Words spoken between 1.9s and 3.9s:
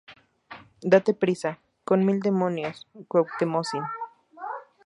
mil demonios, Cuactemocín!